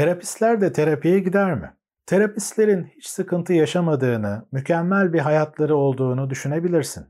[0.00, 1.74] Terapistler de terapiye gider mi?
[2.06, 7.06] Terapistlerin hiç sıkıntı yaşamadığını, mükemmel bir hayatları olduğunu düşünebilirsin.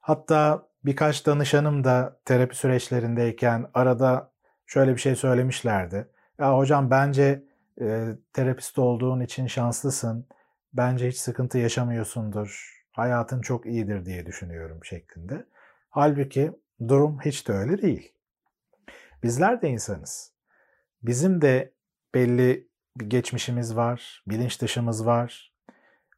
[0.00, 4.32] Hatta birkaç danışanım da terapi süreçlerindeyken arada
[4.66, 6.08] şöyle bir şey söylemişlerdi.
[6.38, 7.44] Ya hocam bence
[7.80, 10.26] e, terapist olduğun için şanslısın.
[10.72, 12.82] Bence hiç sıkıntı yaşamıyorsundur.
[12.92, 15.46] Hayatın çok iyidir diye düşünüyorum şeklinde.
[15.90, 16.52] Halbuki
[16.88, 18.12] durum hiç de öyle değil.
[19.22, 20.32] Bizler de insanız.
[21.02, 21.72] Bizim de
[22.14, 25.52] belli bir geçmişimiz var, bilinç dışımız var,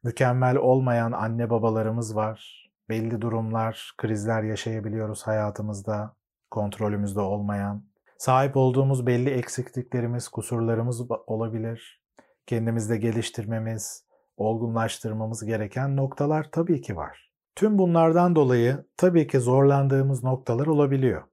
[0.03, 6.15] mükemmel olmayan anne babalarımız var, belli durumlar, krizler yaşayabiliyoruz hayatımızda,
[6.51, 7.83] kontrolümüzde olmayan.
[8.17, 12.01] Sahip olduğumuz belli eksikliklerimiz, kusurlarımız olabilir.
[12.47, 14.05] Kendimizde geliştirmemiz,
[14.37, 17.31] olgunlaştırmamız gereken noktalar tabii ki var.
[17.55, 21.23] Tüm bunlardan dolayı tabii ki zorlandığımız noktalar olabiliyor.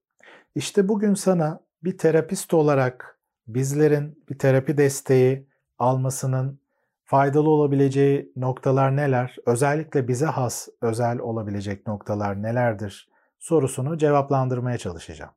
[0.55, 3.20] İşte bugün sana bir terapist olarak
[3.55, 5.47] bizlerin bir terapi desteği
[5.79, 6.61] almasının
[7.05, 9.37] faydalı olabileceği noktalar neler?
[9.47, 13.11] Özellikle bize has özel olabilecek noktalar nelerdir?
[13.41, 15.33] sorusunu cevaplandırmaya çalışacağım.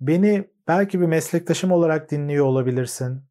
[0.00, 3.22] Beni belki bir meslektaşım olarak dinliyor olabilirsin.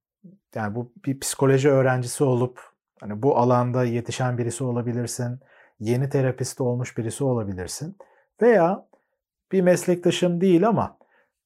[0.55, 2.61] Yani bu bir psikoloji öğrencisi olup
[2.99, 5.39] hani bu alanda yetişen birisi olabilirsin.
[5.79, 7.97] Yeni terapist olmuş birisi olabilirsin.
[8.41, 8.87] Veya
[9.51, 10.97] bir meslektaşım değil ama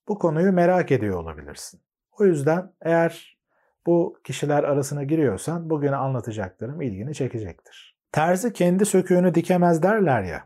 [0.07, 1.81] bu konuyu merak ediyor olabilirsin.
[2.19, 3.39] O yüzden eğer
[3.85, 7.97] bu kişiler arasına giriyorsan bugün anlatacaklarım ilgini çekecektir.
[8.11, 10.43] Terzi kendi söküğünü dikemez derler ya.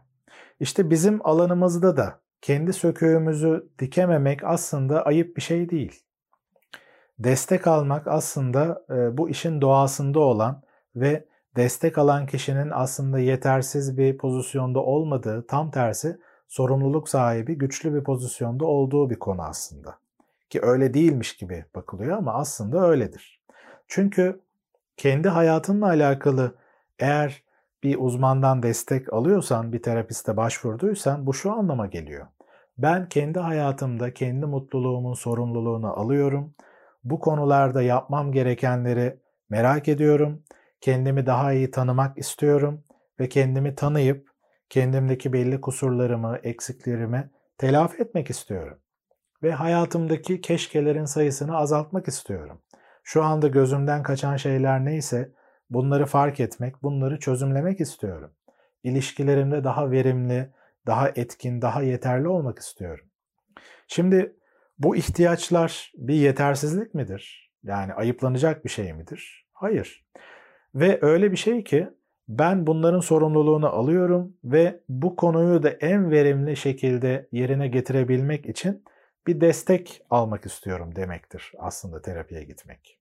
[0.60, 6.04] İşte bizim alanımızda da kendi söküğümüzü dikememek aslında ayıp bir şey değil.
[7.20, 10.62] Destek almak aslında e, bu işin doğasında olan
[10.96, 18.04] ve destek alan kişinin aslında yetersiz bir pozisyonda olmadığı, tam tersi sorumluluk sahibi, güçlü bir
[18.04, 20.03] pozisyonda olduğu bir konu aslında.
[20.54, 23.42] Ki öyle değilmiş gibi bakılıyor ama aslında öyledir.
[23.88, 24.42] Çünkü
[24.98, 26.56] kendi hayatınla alakalı
[27.00, 27.44] eğer
[27.84, 32.28] bir uzmandan destek alıyorsan, bir terapiste başvurduysan bu şu anlama geliyor.
[32.78, 36.56] Ben kendi hayatımda kendi mutluluğumun sorumluluğunu alıyorum.
[37.04, 40.44] Bu konularda yapmam gerekenleri merak ediyorum.
[40.82, 42.84] Kendimi daha iyi tanımak istiyorum
[43.20, 44.30] ve kendimi tanıyıp
[44.70, 48.83] kendimdeki belli kusurlarımı, eksiklerimi telafi etmek istiyorum
[49.44, 52.62] ve hayatımdaki keşkelerin sayısını azaltmak istiyorum.
[53.04, 55.32] Şu anda gözümden kaçan şeyler neyse
[55.70, 58.32] bunları fark etmek, bunları çözümlemek istiyorum.
[58.84, 60.50] İlişkilerimde daha verimli,
[60.88, 63.06] daha etkin, daha yeterli olmak istiyorum.
[63.88, 64.36] Şimdi
[64.80, 67.52] bu ihtiyaçlar bir yetersizlik midir?
[67.64, 69.48] Yani ayıplanacak bir şey midir?
[69.54, 70.06] Hayır.
[70.76, 71.90] Ve öyle bir şey ki
[72.28, 78.84] ben bunların sorumluluğunu alıyorum ve bu konuyu da en verimli şekilde yerine getirebilmek için
[79.28, 83.00] bir destek almak istiyorum demektir aslında terapiye gitmek.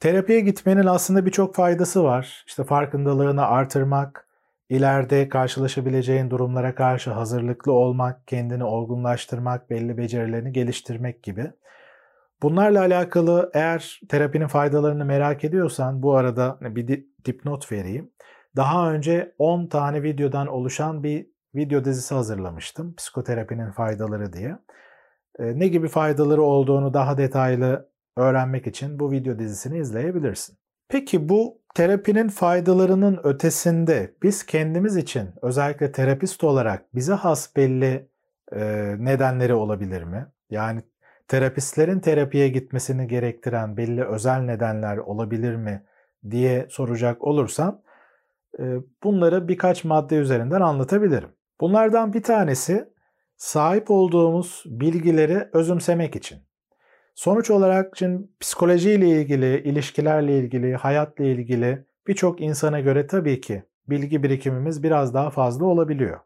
[0.00, 2.44] Terapiye gitmenin aslında birçok faydası var.
[2.46, 4.28] İşte farkındalığını artırmak,
[4.68, 11.50] ileride karşılaşabileceğin durumlara karşı hazırlıklı olmak, kendini olgunlaştırmak, belli becerilerini geliştirmek gibi.
[12.42, 18.10] Bunlarla alakalı eğer terapinin faydalarını merak ediyorsan bu arada bir dipnot vereyim.
[18.56, 22.94] Daha önce 10 tane videodan oluşan bir video dizisi hazırlamıştım.
[22.96, 24.58] Psikoterapinin faydaları diye.
[25.38, 30.56] Ne gibi faydaları olduğunu daha detaylı öğrenmek için bu video dizisini izleyebilirsin.
[30.88, 38.08] Peki bu terapinin faydalarının ötesinde biz kendimiz için özellikle terapist olarak bize has belli
[38.52, 38.60] e,
[38.98, 40.26] nedenleri olabilir mi?
[40.50, 40.82] Yani
[41.28, 45.82] terapistlerin terapiye gitmesini gerektiren belli özel nedenler olabilir mi
[46.30, 47.82] diye soracak olursam
[48.58, 48.62] e,
[49.02, 51.28] bunları birkaç madde üzerinden anlatabilirim.
[51.60, 52.92] Bunlardan bir tanesi
[53.42, 56.38] sahip olduğumuz bilgileri özümsemek için.
[57.14, 64.22] Sonuç olarak şimdi psikolojiyle ilgili, ilişkilerle ilgili, hayatla ilgili birçok insana göre tabii ki bilgi
[64.22, 66.20] birikimimiz biraz daha fazla olabiliyor.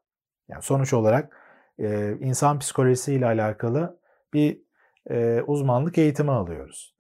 [0.48, 1.36] Yani sonuç olarak
[1.78, 4.00] e, insan psikolojisiyle alakalı
[4.34, 4.60] bir
[5.10, 6.96] e, uzmanlık eğitimi alıyoruz.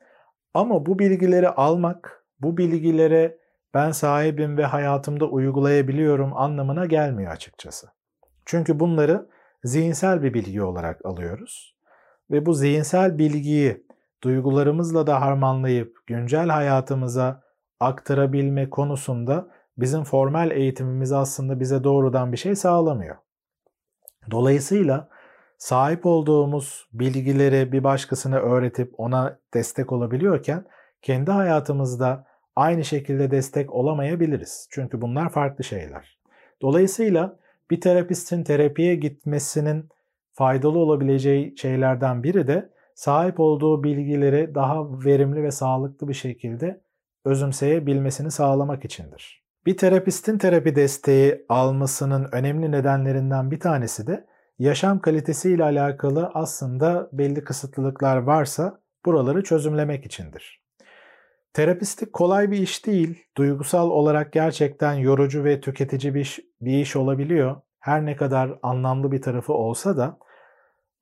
[0.54, 3.38] Ama bu bilgileri almak, bu bilgilere
[3.74, 7.88] ben sahibim ve hayatımda uygulayabiliyorum anlamına gelmiyor açıkçası.
[8.44, 11.76] Çünkü bunları zihinsel bir bilgi olarak alıyoruz.
[12.30, 13.86] Ve bu zihinsel bilgiyi
[14.22, 17.42] duygularımızla da harmanlayıp güncel hayatımıza
[17.80, 19.48] aktarabilme konusunda
[19.78, 23.16] bizim formal eğitimimiz aslında bize doğrudan bir şey sağlamıyor.
[24.30, 25.08] Dolayısıyla
[25.58, 30.64] sahip olduğumuz bilgileri bir başkasına öğretip ona destek olabiliyorken
[31.02, 32.26] kendi hayatımızda
[32.56, 34.68] aynı şekilde destek olamayabiliriz.
[34.70, 36.18] Çünkü bunlar farklı şeyler.
[36.62, 37.38] Dolayısıyla
[37.70, 39.88] bir terapistin terapiye gitmesinin
[40.32, 46.80] faydalı olabileceği şeylerden biri de sahip olduğu bilgileri daha verimli ve sağlıklı bir şekilde
[47.24, 49.46] özümseyebilmesini sağlamak içindir.
[49.66, 54.26] Bir terapistin terapi desteği almasının önemli nedenlerinden bir tanesi de
[54.58, 60.65] yaşam kalitesiyle alakalı aslında belli kısıtlılıklar varsa buraları çözümlemek içindir.
[61.56, 63.24] Terapistlik kolay bir iş değil.
[63.36, 67.56] Duygusal olarak gerçekten yorucu ve tüketici bir iş, bir iş olabiliyor.
[67.80, 70.18] Her ne kadar anlamlı bir tarafı olsa da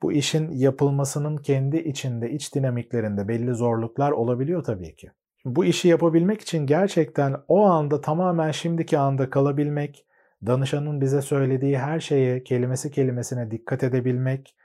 [0.03, 5.11] bu işin yapılmasının kendi içinde, iç dinamiklerinde belli zorluklar olabiliyor tabii ki.
[5.45, 10.07] Bu işi yapabilmek için gerçekten o anda tamamen şimdiki anda kalabilmek,
[10.47, 14.57] danışanın bize söylediği her şeye kelimesi kelimesine dikkat edebilmek,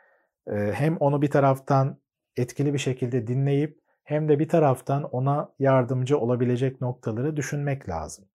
[0.48, 2.00] hem onu bir taraftan
[2.38, 8.26] etkili bir şekilde dinleyip hem de bir taraftan ona yardımcı olabilecek noktaları düşünmek lazım.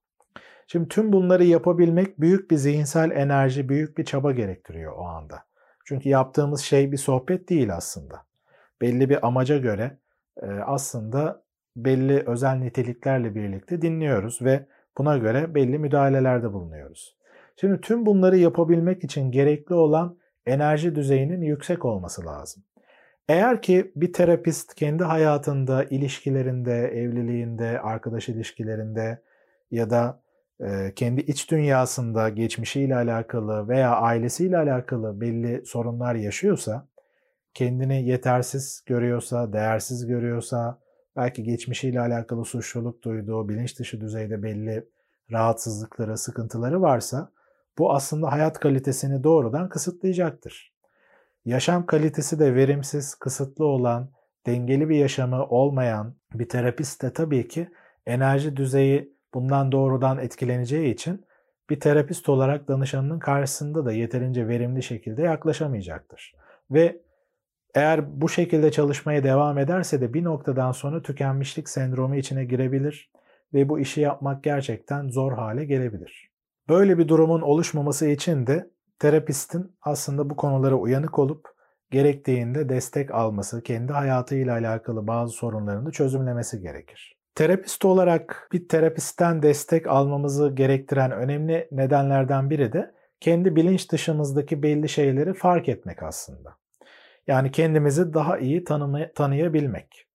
[0.67, 5.45] Şimdi tüm bunları yapabilmek büyük bir zihinsel enerji, büyük bir çaba gerektiriyor o anda.
[5.85, 8.23] Çünkü yaptığımız şey bir sohbet değil aslında.
[8.81, 9.99] Belli bir amaca göre
[10.67, 11.43] aslında
[11.77, 14.67] belli özel niteliklerle birlikte dinliyoruz ve
[14.99, 17.17] buna göre belli müdahalelerde bulunuyoruz.
[17.57, 22.63] Şimdi tüm bunları yapabilmek için gerekli olan enerji düzeyinin yüksek olması lazım.
[23.29, 29.23] Eğer ki bir terapist kendi hayatında, ilişkilerinde, evliliğinde, arkadaş ilişkilerinde
[29.71, 30.23] ya da
[30.97, 36.89] kendi iç dünyasında geçmişiyle alakalı veya ailesiyle alakalı belli sorunlar yaşıyorsa,
[37.55, 40.79] kendini yetersiz görüyorsa, değersiz görüyorsa,
[41.17, 44.89] belki geçmişiyle alakalı suçluluk duyduğu, bilinç dışı düzeyde belli
[45.33, 47.33] rahatsızlıkları, sıkıntıları varsa
[47.79, 50.74] bu aslında hayat kalitesini doğrudan kısıtlayacaktır.
[51.45, 54.11] Yaşam kalitesi de verimsiz, kısıtlı olan,
[54.47, 57.69] dengeli bir yaşamı olmayan bir terapist de tabii ki
[58.07, 61.27] enerji düzeyi bundan doğrudan etkileneceği için
[61.71, 66.35] bir terapist olarak danışanının karşısında da yeterince verimli şekilde yaklaşamayacaktır.
[66.71, 67.01] Ve
[67.75, 73.11] eğer bu şekilde çalışmaya devam ederse de bir noktadan sonra tükenmişlik sendromu içine girebilir
[73.55, 76.31] ve bu işi yapmak gerçekten zor hale gelebilir.
[76.69, 81.49] Böyle bir durumun oluşmaması için de terapistin aslında bu konulara uyanık olup
[81.91, 87.17] gerektiğinde destek alması, kendi hayatıyla alakalı bazı sorunlarını çözümlemesi gerekir.
[87.35, 94.89] Terapist olarak bir terapistten destek almamızı gerektiren önemli nedenlerden biri de kendi bilinç dışımızdaki belli
[94.89, 96.57] şeyleri fark etmek aslında.
[97.27, 100.07] Yani kendimizi daha iyi tanımay- tanıyabilmek.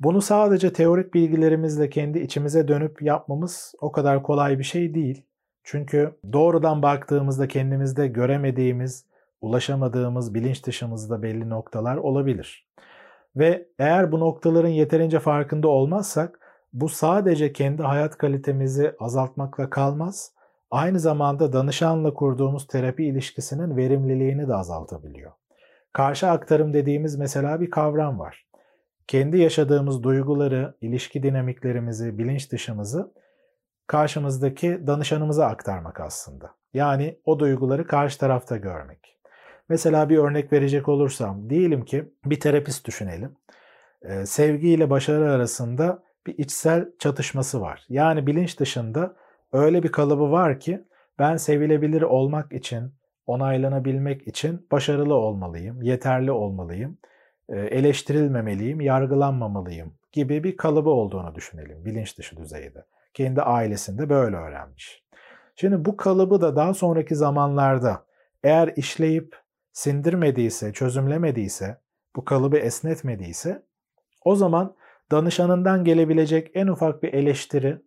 [0.00, 5.26] Bunu sadece teorik bilgilerimizle kendi içimize dönüp yapmamız o kadar kolay bir şey değil.
[5.64, 9.06] Çünkü doğrudan baktığımızda kendimizde göremediğimiz,
[9.40, 12.68] ulaşamadığımız bilinç dışımızda belli noktalar olabilir.
[13.36, 16.40] Ve eğer bu noktaların yeterince farkında olmazsak
[16.72, 20.32] bu sadece kendi hayat kalitemizi azaltmakla kalmaz,
[20.70, 25.32] aynı zamanda danışanla kurduğumuz terapi ilişkisinin verimliliğini de azaltabiliyor.
[25.92, 28.46] Karşı aktarım dediğimiz mesela bir kavram var.
[29.06, 33.12] Kendi yaşadığımız duyguları, ilişki dinamiklerimizi, bilinç dışımızı
[33.90, 36.54] karşımızdaki danışanımıza aktarmak aslında.
[36.74, 39.18] Yani o duyguları karşı tarafta görmek.
[39.68, 43.36] Mesela bir örnek verecek olursam, diyelim ki bir terapist düşünelim.
[44.02, 47.86] Ee, sevgi ile başarı arasında bir içsel çatışması var.
[47.88, 49.16] Yani bilinç dışında
[49.52, 50.84] öyle bir kalıbı var ki
[51.18, 52.94] ben sevilebilir olmak için,
[53.26, 56.98] onaylanabilmek için başarılı olmalıyım, yeterli olmalıyım,
[57.48, 62.84] e, eleştirilmemeliyim, yargılanmamalıyım gibi bir kalıbı olduğunu düşünelim bilinç dışı düzeyde.
[63.14, 65.04] Kendi ailesinde böyle öğrenmiş.
[65.56, 68.04] Şimdi bu kalıbı da daha sonraki zamanlarda
[68.44, 69.36] eğer işleyip
[69.72, 71.80] sindirmediyse, çözümlemediyse,
[72.16, 73.62] bu kalıbı esnetmediyse
[74.24, 74.76] o zaman
[75.10, 77.82] danışanından gelebilecek en ufak bir eleştiri,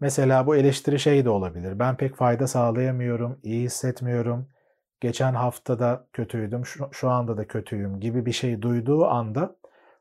[0.00, 1.78] mesela bu eleştiri şey de olabilir.
[1.78, 4.48] Ben pek fayda sağlayamıyorum, iyi hissetmiyorum,
[5.00, 9.56] geçen haftada kötüydüm, şu, şu anda da kötüyüm gibi bir şey duyduğu anda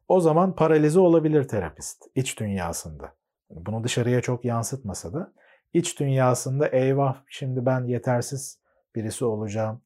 [0.07, 3.20] o zaman paralize olabilir terapist iç dünyasında.
[3.55, 5.33] Bunu dışarıya çok yansıtmasa da
[5.73, 8.59] iç dünyasında eyvah şimdi ben yetersiz
[8.95, 9.81] birisi olacağım,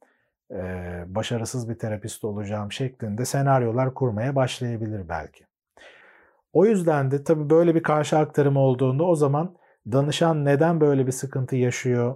[1.05, 5.45] başarısız bir terapist olacağım şeklinde senaryolar kurmaya başlayabilir belki.
[6.53, 9.55] O yüzden de tabii böyle bir karşı aktarım olduğunda o zaman
[9.91, 12.15] danışan neden böyle bir sıkıntı yaşıyor,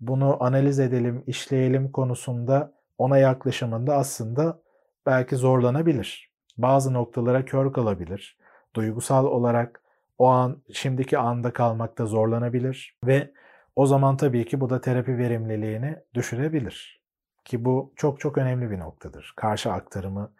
[0.00, 4.60] bunu analiz edelim, işleyelim konusunda ona yaklaşımında aslında
[5.06, 6.32] belki zorlanabilir.
[6.58, 8.38] Bazı noktalara kör kalabilir.
[8.76, 9.80] Duygusal olarak
[10.18, 13.30] o an şimdiki anda kalmakta zorlanabilir ve
[13.76, 17.04] o zaman tabii ki bu da terapi verimliliğini düşürebilir.
[17.44, 19.32] Ki bu çok çok önemli bir noktadır.
[19.36, 20.32] Karşı aktarımı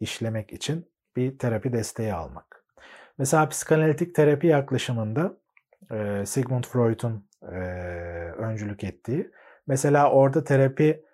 [0.00, 2.64] işlemek için bir terapi desteği almak.
[3.18, 5.36] Mesela psikanalitik terapi yaklaşımında
[6.24, 7.28] Sigmund Freud'un
[8.38, 9.30] öncülük ettiği.
[9.66, 11.04] Mesela orada terapi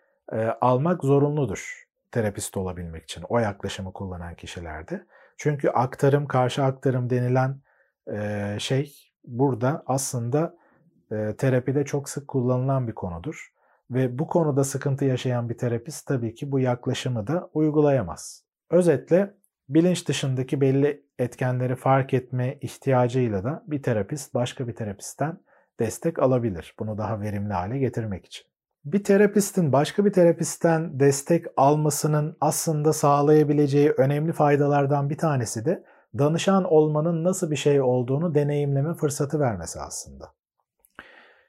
[0.61, 1.85] almak zorunludur.
[2.15, 5.07] terapist olabilmek için o yaklaşımı kullanan kişilerde.
[5.37, 7.61] Çünkü aktarım, karşı aktarım denilen
[8.59, 10.57] şey burada aslında
[11.39, 13.51] terapide çok sık kullanılan bir konudur.
[13.91, 18.45] Ve bu konuda sıkıntı yaşayan bir terapist tabii ki bu yaklaşımı da uygulayamaz.
[18.71, 19.35] Özetle
[19.69, 25.41] bilinç dışındaki belli etkenleri fark etme ihtiyacıyla da bir terapist başka bir terapistten
[25.81, 26.75] destek alabilir.
[26.79, 28.47] Bunu daha verimli hale getirmek için.
[28.85, 35.85] Bir terapistin başka bir terapistten destek almasının aslında sağlayabileceği önemli faydalardan bir tanesi de
[36.19, 40.33] danışan olmanın nasıl bir şey olduğunu deneyimleme fırsatı vermesi aslında.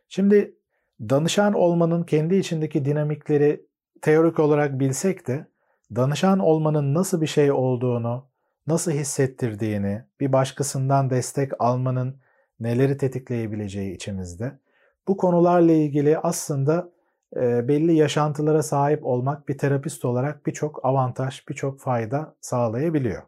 [0.10, 0.56] Şimdi
[1.02, 3.66] danışan olmanın kendi içindeki dinamikleri
[4.02, 5.48] teorik olarak bilsek de
[5.96, 8.28] danışan olmanın nasıl bir şey olduğunu,
[8.68, 12.20] nasıl hissettirdiğini, bir başkasından destek almanın
[12.60, 14.60] neleri tetikleyebileceği içimizde.
[15.08, 16.90] Bu konularla ilgili aslında
[17.36, 23.22] e, belli yaşantılara sahip olmak bir terapist olarak birçok avantaj, birçok fayda sağlayabiliyor.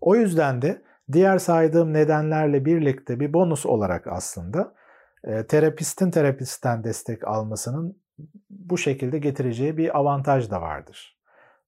[0.00, 4.74] O yüzden de diğer saydığım nedenlerle birlikte bir bonus olarak aslında
[5.24, 7.96] e, terapistin terapistten destek almasının
[8.50, 11.18] bu şekilde getireceği bir avantaj da vardır.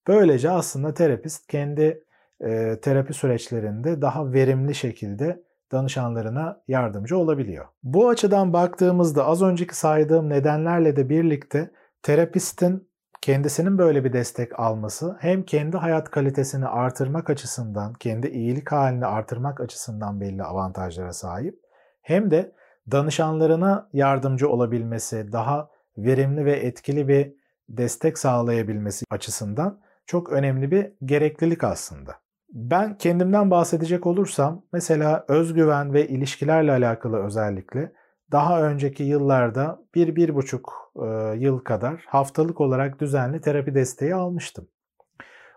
[0.09, 2.05] Böylece aslında terapist kendi
[2.41, 7.67] e, terapi süreçlerinde daha verimli şekilde danışanlarına yardımcı olabiliyor.
[7.83, 11.71] Bu açıdan baktığımızda az önceki saydığım nedenlerle de birlikte
[12.03, 12.89] terapistin
[13.23, 19.61] kendisinin böyle bir destek alması hem kendi hayat kalitesini artırmak açısından, kendi iyilik halini artırmak
[19.61, 21.59] açısından belli avantajlara sahip
[22.03, 22.53] hem de
[22.91, 27.33] danışanlarına yardımcı olabilmesi, daha verimli ve etkili bir
[27.69, 32.15] destek sağlayabilmesi açısından çok önemli bir gereklilik aslında.
[32.53, 37.93] Ben kendimden bahsedecek olursam mesela özgüven ve ilişkilerle alakalı özellikle
[38.33, 44.69] daha önceki yıllarda bir, bir buçuk e, yıl kadar haftalık olarak düzenli terapi desteği almıştım.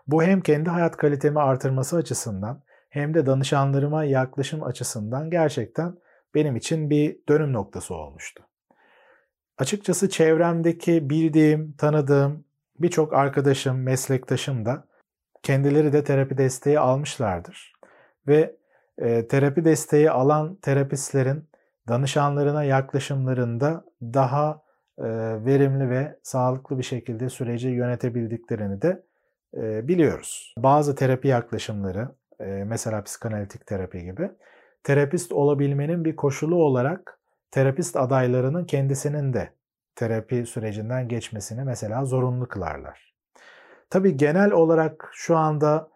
[0.06, 5.94] Bu hem kendi hayat kalitemi artırması açısından hem de danışanlarıma yaklaşım açısından gerçekten
[6.34, 8.46] benim için bir dönüm noktası olmuştu.
[9.58, 12.44] Açıkçası çevremdeki bildiğim, tanıdığım
[12.80, 14.88] birçok arkadaşım, meslektaşım da
[15.42, 17.72] kendileri de terapi desteği almışlardır.
[18.28, 18.56] Ve
[18.98, 21.48] e, terapi desteği alan terapistlerin
[21.88, 24.62] danışanlarına yaklaşımlarında daha
[25.46, 29.02] verimli ve sağlıklı bir şekilde süreci yönetebildiklerini de
[29.88, 30.54] biliyoruz.
[30.58, 32.08] Bazı terapi yaklaşımları,
[32.66, 34.30] mesela psikanalitik terapi gibi,
[34.84, 37.18] terapist olabilmenin bir koşulu olarak
[37.50, 39.52] terapist adaylarının kendisinin de
[39.94, 43.14] terapi sürecinden geçmesini mesela zorunlu kılarlar.
[43.90, 45.88] Tabi genel olarak şu anda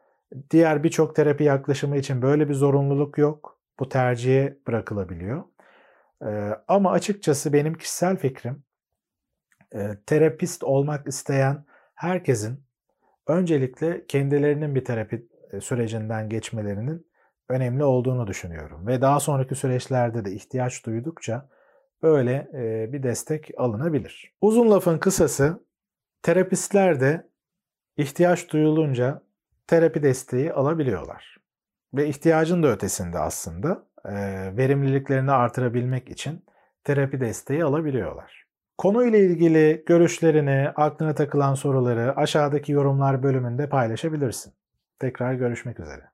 [0.51, 3.59] diğer birçok terapi yaklaşımı için böyle bir zorunluluk yok.
[3.81, 5.43] Bu tercihe bırakılabiliyor.
[6.27, 8.63] Ee, ama açıkçası benim kişisel fikrim
[9.75, 12.65] e, terapist olmak isteyen herkesin
[13.27, 17.07] öncelikle kendilerinin bir terapi e, sürecinden geçmelerinin
[17.49, 18.87] önemli olduğunu düşünüyorum.
[18.87, 21.49] Ve daha sonraki süreçlerde de ihtiyaç duydukça
[22.03, 24.33] böyle e, bir destek alınabilir.
[24.41, 25.65] Uzun lafın kısası
[26.23, 27.31] terapistler de
[27.97, 29.23] ihtiyaç duyulunca
[29.67, 31.37] terapi desteği alabiliyorlar.
[31.95, 33.90] Ve ihtiyacın da ötesinde aslında e,
[34.57, 36.45] verimliliklerini artırabilmek için
[36.85, 38.45] terapi desteği alabiliyorlar.
[38.79, 44.53] Konuyla ilgili görüşlerini, aklına takılan soruları aşağıdaki yorumlar bölümünde paylaşabilirsin.
[44.99, 46.10] Tekrar görüşmek üzere.